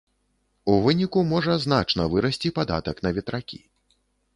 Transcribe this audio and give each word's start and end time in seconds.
У 0.73 0.77
выніку 0.87 1.19
можа 1.33 1.59
значна 1.67 2.11
вырасці 2.17 2.55
падатак 2.59 2.95
на 3.09 3.17
ветракі. 3.21 3.67